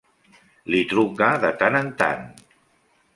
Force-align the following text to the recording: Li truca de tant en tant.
Li 0.75 0.79
truca 0.93 1.29
de 1.45 1.51
tant 1.59 1.77
en 1.83 1.91
tant. 2.03 2.25